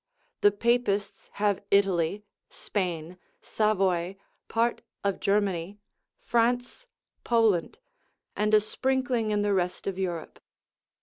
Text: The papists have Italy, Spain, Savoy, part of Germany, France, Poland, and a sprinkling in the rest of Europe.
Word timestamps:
The 0.39 0.49
papists 0.51 1.29
have 1.33 1.61
Italy, 1.69 2.23
Spain, 2.49 3.19
Savoy, 3.39 4.15
part 4.47 4.81
of 5.03 5.19
Germany, 5.19 5.77
France, 6.23 6.87
Poland, 7.23 7.77
and 8.35 8.51
a 8.55 8.61
sprinkling 8.61 9.29
in 9.29 9.43
the 9.43 9.53
rest 9.53 9.85
of 9.85 9.99
Europe. 9.99 10.39